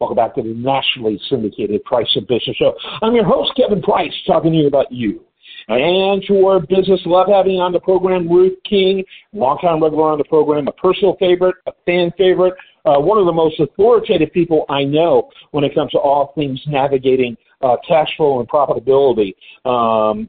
[0.00, 2.72] Welcome back to the nationally syndicated Price of Business Show.
[3.02, 5.24] I'm your host, Kevin Price, talking to you about you
[5.66, 7.00] and your business.
[7.04, 11.56] Love having on the program, Ruth King, longtime regular on the program, a personal favorite,
[11.66, 15.90] a fan favorite, uh, one of the most authoritative people I know when it comes
[15.90, 19.34] to all things navigating uh, cash flow and profitability.
[19.64, 20.28] Um,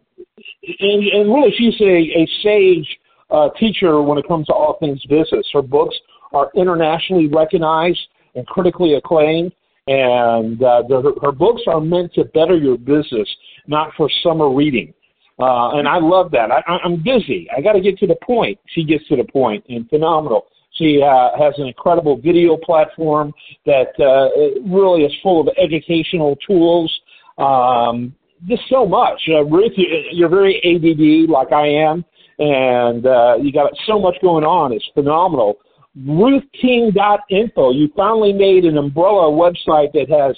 [0.79, 2.97] and, and really, she's a, a sage
[3.29, 5.47] uh, teacher when it comes to all things business.
[5.53, 5.95] Her books
[6.33, 7.99] are internationally recognized
[8.33, 9.53] and critically acclaimed.
[9.89, 13.27] And uh, the, her books are meant to better your business,
[13.65, 14.93] not for summer reading.
[15.39, 16.51] Uh, and I love that.
[16.51, 17.47] I, I'm busy.
[17.55, 18.59] I got to get to the point.
[18.67, 20.45] She gets to the point, and phenomenal.
[20.73, 23.33] She uh, has an incredible video platform
[23.65, 26.95] that uh, really is full of educational tools.
[27.39, 28.13] Um,
[28.47, 29.19] just so much.
[29.27, 29.73] Uh, Ruth,
[30.11, 32.05] you're very ADD like I am,
[32.37, 34.71] and uh, you got so much going on.
[34.71, 35.57] It's phenomenal.
[36.05, 37.71] RuthKing.info.
[37.71, 40.35] You finally made an umbrella website that has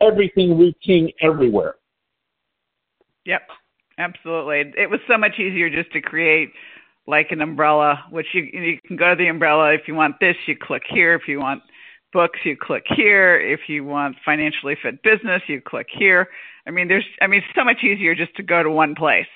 [0.00, 1.76] everything Ruth King everywhere.
[3.26, 3.42] Yep,
[3.98, 4.72] absolutely.
[4.76, 6.50] It was so much easier just to create
[7.06, 10.36] like an umbrella, which you you can go to the umbrella if you want this,
[10.46, 11.14] you click here.
[11.14, 11.62] If you want
[12.12, 13.38] books, you click here.
[13.38, 16.28] If you want financially fit business, you click here.
[16.66, 19.26] I mean, there's I mean, it's so much easier just to go to one place.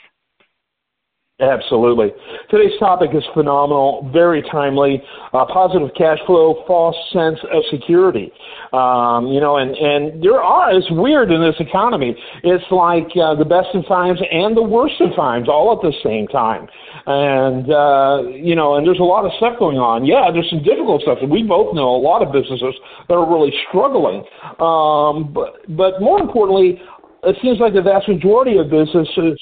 [1.40, 2.10] Absolutely.
[2.50, 5.00] Today's topic is phenomenal, very timely.
[5.32, 8.32] Uh, positive cash flow, false sense of security.
[8.72, 10.74] Um, you know, and and there are.
[10.74, 12.16] It's weird in this economy.
[12.42, 15.94] It's like uh, the best of times and the worst of times, all at the
[16.02, 16.66] same time.
[17.06, 20.04] And uh, you know, and there's a lot of stuff going on.
[20.04, 21.18] Yeah, there's some difficult stuff.
[21.22, 22.74] We both know a lot of businesses
[23.06, 24.26] that are really struggling.
[24.58, 26.82] Um, but but more importantly,
[27.22, 29.38] it seems like the vast majority of businesses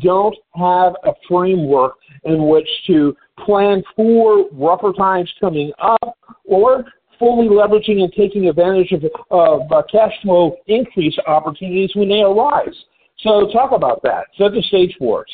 [0.00, 1.94] don't have a framework
[2.24, 6.84] in which to plan for rougher times coming up or
[7.18, 12.74] fully leveraging and taking advantage of, of uh, cash flow increase opportunities when they arise.
[13.20, 14.26] So talk about that.
[14.36, 15.30] Set the stage for us.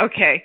[0.00, 0.42] Okay.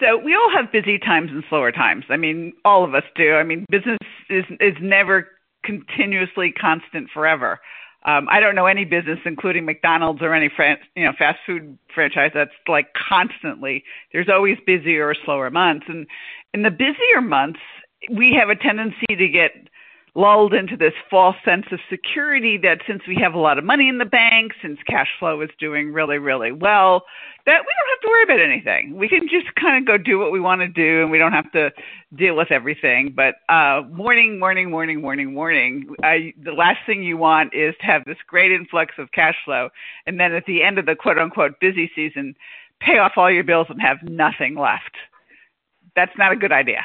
[0.00, 2.04] So we all have busy times and slower times.
[2.08, 3.34] I mean, all of us do.
[3.34, 3.98] I mean, business
[4.30, 5.28] is is never
[5.62, 7.60] continuously constant forever.
[8.04, 11.76] Um, I don't know any business, including McDonald's or any fran- you know fast food
[11.94, 13.84] franchise, that's like constantly.
[14.12, 16.06] There's always busier or slower months, and
[16.54, 17.60] in the busier months,
[18.10, 19.50] we have a tendency to get
[20.14, 23.88] lulled into this false sense of security that since we have a lot of money
[23.88, 27.04] in the bank, since cash flow is doing really, really well,
[27.46, 28.96] that we don't have to worry about anything.
[28.96, 31.32] We can just kind of go do what we want to do and we don't
[31.32, 31.72] have to
[32.14, 33.12] deal with everything.
[33.14, 35.94] But uh warning, warning, warning, warning, warning.
[36.02, 39.70] I, the last thing you want is to have this great influx of cash flow
[40.06, 42.34] and then at the end of the quote unquote busy season,
[42.80, 44.96] pay off all your bills and have nothing left.
[45.94, 46.80] That's not a good idea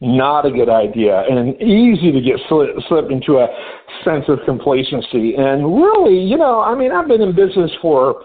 [0.00, 3.48] not a good idea and easy to get slip, into a
[4.04, 5.34] sense of complacency.
[5.36, 8.22] And really, you know, I mean, I've been in business for,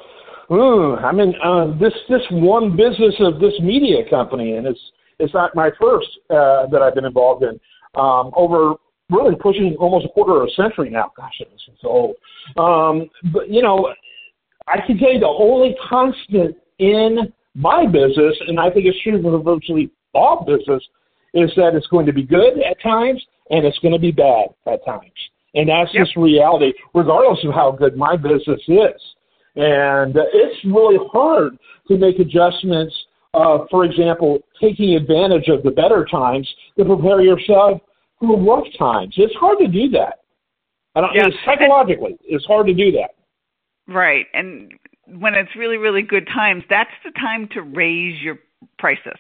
[0.52, 4.80] ooh, I mean, uh, this this one business of this media company, and it's
[5.20, 7.60] it's not my first uh, that I've been involved in.
[7.96, 8.74] Um, over
[9.10, 11.12] really pushing almost a quarter of a century now.
[11.16, 12.16] Gosh, it seems so old.
[12.58, 13.94] Um, but you know,
[14.68, 19.22] I can tell you the only constant in my business, and I think it's true
[19.22, 20.84] for virtually all business,
[21.34, 24.48] is that it's going to be good at times and it's going to be bad
[24.68, 25.12] at times.
[25.56, 26.06] And that's yep.
[26.06, 29.02] just reality, regardless of how good my business is.
[29.56, 31.58] And it's really hard
[31.88, 32.96] to make adjustments,
[33.34, 37.82] uh, for example, taking advantage of the better times to prepare yourself
[38.20, 39.14] for rough times.
[39.18, 40.20] It's hard to do that.
[40.96, 41.28] I don't, yeah.
[41.46, 43.12] psychologically, it's hard to do that.
[43.88, 44.26] Right.
[44.34, 44.74] And
[45.08, 48.40] when it's really, really good times, that's the time to raise your
[48.80, 49.20] prices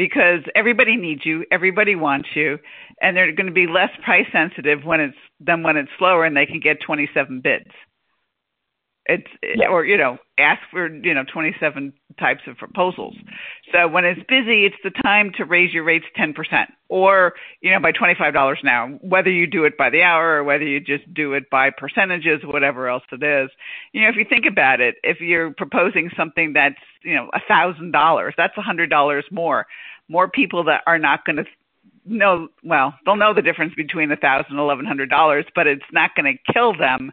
[0.00, 2.58] because everybody needs you, everybody wants you,
[3.02, 6.34] and they're going to be less price sensitive when it's than when it's slower and
[6.34, 7.68] they can get 27 bids.
[9.04, 9.68] It's yeah.
[9.68, 13.14] or you know ask for you know 27 types of proposals.
[13.72, 16.34] So when it's busy, it's the time to raise your rates 10%
[16.88, 18.98] or you know by $25 now.
[19.02, 22.40] Whether you do it by the hour or whether you just do it by percentages,
[22.44, 23.50] whatever else it is.
[23.92, 27.90] You know if you think about it, if you're proposing something that's you know thousand
[27.90, 29.66] dollars, that's hundred dollars more
[30.10, 31.44] more people that are not going to
[32.04, 35.82] know well they'll know the difference between a thousand and eleven hundred dollars but it's
[35.92, 37.12] not going to kill them.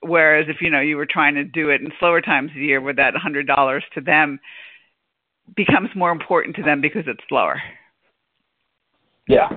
[0.00, 2.66] Whereas if you know you were trying to do it in slower times of the
[2.66, 4.38] year where that hundred dollars to them
[5.56, 7.60] becomes more important to them because it's slower
[9.28, 9.48] yeah.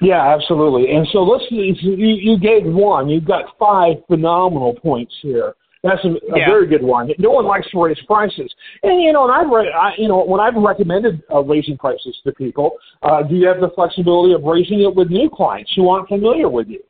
[0.00, 0.90] Yeah absolutely.
[0.90, 3.08] And so let's you, you gave one.
[3.08, 6.46] You've got five phenomenal points here that's a, a yeah.
[6.46, 7.10] very good one.
[7.18, 10.24] No one likes to raise prices, and you know, and I've re- I, you know
[10.24, 12.72] when I've recommended uh, raising prices to people,
[13.02, 16.48] uh, do you have the flexibility of raising it with new clients who aren't familiar
[16.48, 16.80] with you?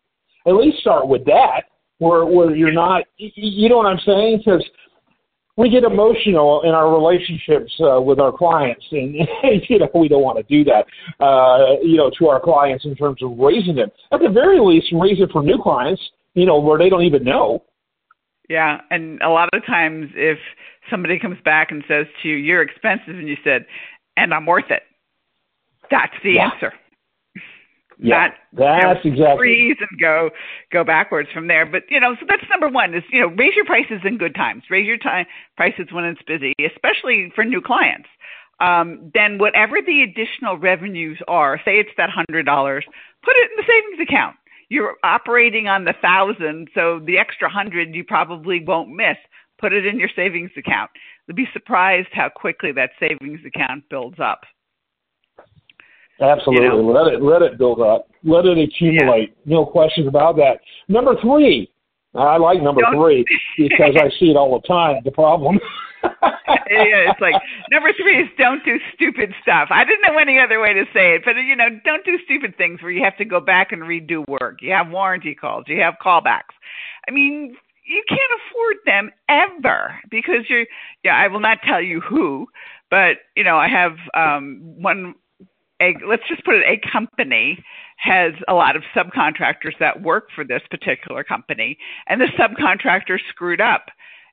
[0.46, 1.62] at least start with that,
[1.98, 3.04] where where you're not.
[3.16, 4.42] You know what I'm saying?
[4.44, 4.64] Because
[5.56, 9.14] we get emotional in our relationships uh, with our clients, and
[9.68, 10.86] you know we don't want to do that.
[11.22, 13.90] Uh, you know, to our clients in terms of raising them.
[14.12, 16.02] At the very least, raise it for new clients.
[16.34, 17.64] You know, where they don't even know.
[18.50, 20.38] Yeah, and a lot of times, if
[20.90, 23.64] somebody comes back and says to you, "You're expensive," and you said,
[24.16, 24.82] "And I'm worth it,"
[25.88, 26.50] that's the yeah.
[26.50, 26.72] answer.
[27.96, 29.36] Yeah, that's you know, exactly.
[29.38, 30.30] Freeze and go
[30.72, 31.64] go backwards from there.
[31.64, 34.34] But you know, so that's number one is you know raise your prices in good
[34.34, 34.64] times.
[34.68, 35.26] Raise your time
[35.56, 38.08] prices when it's busy, especially for new clients.
[38.58, 42.84] Um, then whatever the additional revenues are, say it's that hundred dollars,
[43.22, 44.34] put it in the savings account.
[44.70, 49.16] You're operating on the thousand, so the extra hundred you probably won't miss.
[49.60, 50.90] Put it in your savings account.
[51.26, 54.40] You'll be surprised how quickly that savings account builds up.
[56.20, 56.64] Absolutely.
[56.64, 56.80] You know?
[56.80, 58.08] Let it let it build up.
[58.24, 59.34] Let it accumulate.
[59.44, 59.56] Yeah.
[59.56, 60.60] No questions about that.
[60.88, 61.70] Number three.
[62.14, 63.24] I like number Don't, three
[63.58, 65.00] because I see it all the time.
[65.04, 65.58] The problem.
[66.02, 67.34] yeah, it's like
[67.70, 69.68] number three is don't do stupid stuff.
[69.70, 72.56] I didn't know any other way to say it, but you know, don't do stupid
[72.56, 74.58] things where you have to go back and redo work.
[74.62, 76.56] You have warranty calls, you have callbacks.
[77.08, 77.54] I mean,
[77.86, 80.66] you can't afford them ever because you're.
[81.04, 82.46] Yeah, I will not tell you who,
[82.90, 85.14] but you know, I have um one
[85.80, 87.62] a let's just put it a company
[87.96, 91.76] has a lot of subcontractors that work for this particular company
[92.08, 93.86] and the subcontractor screwed up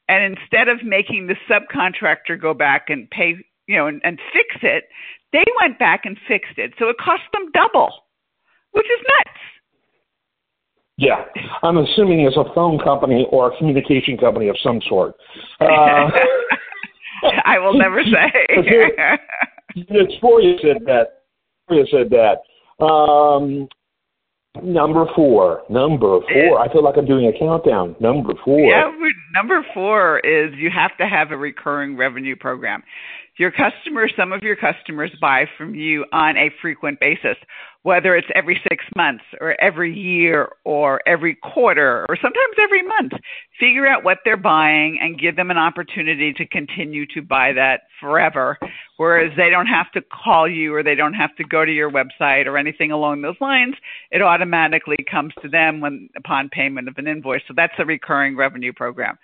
[0.08, 3.36] and instead of making the subcontractor go back and pay
[3.68, 4.86] you know and, and fix it
[5.34, 7.92] they went back and fixed it so it cost them double
[8.72, 9.38] which is nuts
[11.00, 11.26] yeah,
[11.62, 15.14] I'm assuming it's a phone company or a communication company of some sort.
[15.62, 16.10] Uh,
[17.46, 18.48] I will never say.
[19.76, 21.18] Victoria said that
[21.70, 22.84] said that.
[22.84, 23.68] Um,
[24.64, 25.64] number four.
[25.70, 26.60] Number four.
[26.60, 27.96] I feel like I'm doing a countdown.
[28.00, 28.60] Number four.
[28.60, 28.92] Yeah,
[29.34, 32.84] number four is you have to have a recurring revenue program.
[33.38, 37.38] Your customers, some of your customers buy from you on a frequent basis
[37.88, 43.14] whether it's every six months or every year or every quarter or sometimes every month.
[43.62, 47.84] Figure out what they're buying and give them an opportunity to continue to buy that
[48.02, 48.58] forever.
[48.98, 51.90] Whereas they don't have to call you or they don't have to go to your
[51.90, 53.76] website or anything along those lines.
[54.12, 57.44] It automatically comes to them when upon payment of an invoice.
[57.48, 59.18] So that's a recurring revenue program.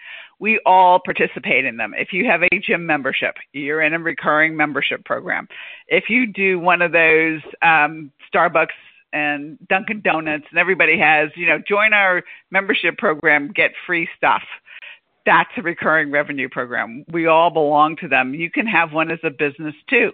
[0.43, 1.93] We all participate in them.
[1.97, 5.47] If you have a gym membership, you're in a recurring membership program.
[5.87, 8.75] If you do one of those um, Starbucks
[9.13, 14.41] and Dunkin' Donuts, and everybody has, you know, join our membership program, get free stuff.
[15.25, 17.05] That's a recurring revenue program.
[17.09, 18.33] We all belong to them.
[18.33, 20.11] You can have one as a business too.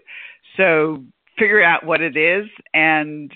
[0.57, 1.03] So
[1.39, 3.31] figure out what it is and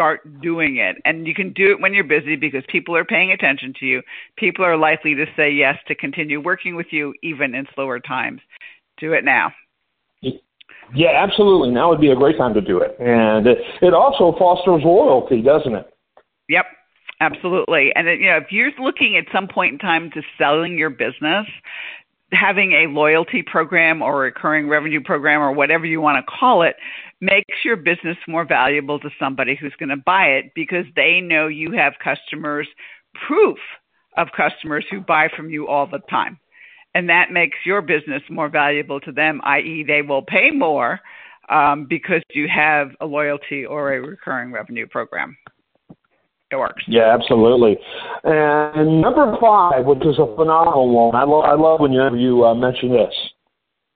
[0.00, 0.96] start doing it.
[1.04, 4.00] And you can do it when you're busy because people are paying attention to you.
[4.36, 8.40] People are likely to say yes to continue working with you even in slower times.
[8.98, 9.52] Do it now.
[10.94, 11.70] Yeah, absolutely.
[11.70, 12.96] Now would be a great time to do it.
[12.98, 15.92] And it, also fosters loyalty, doesn't it?
[16.48, 16.64] Yep,
[17.20, 17.92] absolutely.
[17.94, 21.46] And you know, if you're looking at some point in time to selling your business,
[22.32, 26.62] having a loyalty program or a recurring revenue program or whatever you want to call
[26.62, 26.76] it
[27.20, 31.48] makes your business more valuable to somebody who's going to buy it because they know
[31.48, 32.66] you have customers
[33.26, 33.58] proof
[34.16, 36.38] of customers who buy from you all the time
[36.94, 41.00] and that makes your business more valuable to them, i.e., they will pay more
[41.48, 45.36] um, because you have a loyalty or a recurring revenue program.
[46.50, 46.82] It works.
[46.88, 47.78] Yeah, absolutely.
[48.24, 51.14] And number five, which is a phenomenal one.
[51.14, 53.14] I, lo- I love when you, you uh, mention this.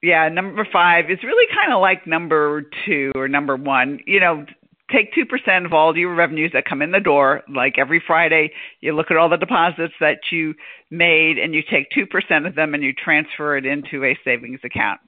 [0.05, 3.99] Yeah, number five is really kind of like number two or number one.
[4.05, 4.45] You know,
[4.91, 7.41] take 2% of all your revenues that come in the door.
[7.49, 10.53] Like every Friday, you look at all the deposits that you
[10.91, 15.01] made and you take 2% of them and you transfer it into a savings account.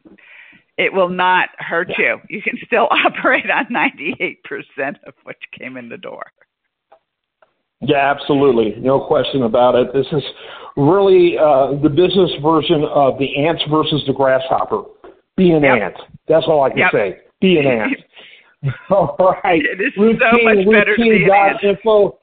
[0.80, 2.18] It will not hurt you.
[2.28, 4.40] You can still operate on 98%
[5.06, 6.32] of what came in the door.
[7.82, 8.76] Yeah, absolutely.
[8.80, 9.94] No question about it.
[9.94, 10.24] This is
[10.76, 14.84] really uh, the business version of the ants versus the grasshopper.
[15.36, 15.82] Be an yep.
[15.82, 15.96] ant.
[16.28, 16.92] That's all I can yep.
[16.92, 17.18] say.
[17.40, 17.98] Be an ant.
[18.90, 19.62] All right.
[19.64, 21.64] It is routine, so much better to be an ant.
[21.64, 22.18] Info,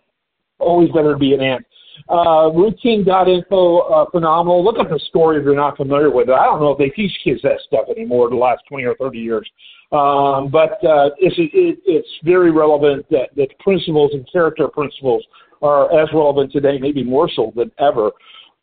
[0.59, 1.65] always better to be an ant.
[2.09, 4.65] Uh, RuthKing.info, uh, phenomenal.
[4.65, 6.33] Look up the story if you're not familiar with it.
[6.33, 9.19] I don't know if they teach kids that stuff anymore the last 20 or 30
[9.19, 9.49] years.
[9.93, 15.25] Um, but uh, it's, it, it's very relevant that, that principles and character principles
[15.63, 18.11] are as relevant today, maybe more so than ever.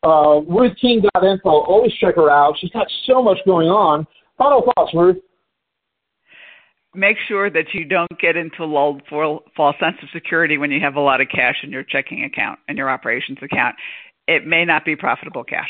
[0.03, 2.55] Uh, RuthKing.info, always check her out.
[2.59, 4.05] She's got so much going on.
[4.37, 5.17] Final thoughts, Ruth.
[6.93, 10.79] Make sure that you don't get into lull for false sense of security when you
[10.81, 13.75] have a lot of cash in your checking account and your operations account.
[14.27, 15.69] It may not be profitable cash.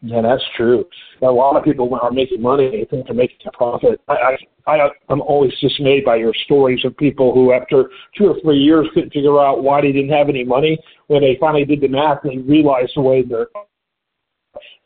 [0.00, 0.84] Yeah, that's true.
[1.22, 2.70] A lot of people are making money.
[2.70, 4.00] They think they're making a profit.
[4.06, 4.36] I,
[4.66, 8.58] I, I, I'm always dismayed by your stories of people who, after two or three
[8.58, 10.78] years, couldn't figure out why they didn't have any money.
[11.08, 13.48] When they finally did the math, they realized the way they're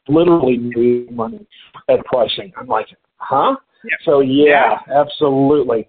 [0.08, 1.46] literally losing money
[1.90, 2.50] at pricing.
[2.56, 3.56] I'm like, huh?
[3.84, 3.96] Yeah.
[4.04, 5.00] So yeah, Yeah.
[5.00, 5.88] absolutely.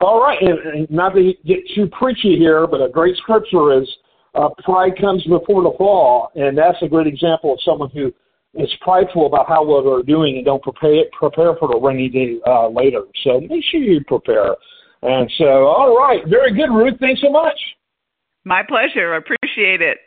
[0.00, 3.88] All right, and, and not to get too preachy here, but a great scripture is
[4.34, 8.12] uh, pride comes before the fall, and that's a great example of someone who
[8.54, 12.38] is prideful about how well they're doing and don't prepare prepare for the rainy day
[12.46, 13.02] uh, later.
[13.22, 14.54] So make sure you prepare.
[15.02, 16.98] And so, all right, very good, Ruth.
[16.98, 17.58] Thanks so much.
[18.44, 19.14] My pleasure.
[19.14, 19.98] I appreciate it.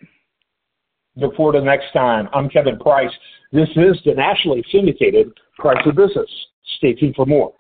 [1.15, 2.29] Look forward to next time.
[2.33, 3.11] I'm Kevin Price.
[3.51, 6.29] This is the nationally syndicated Price of Business.
[6.75, 7.53] Stay tuned for more.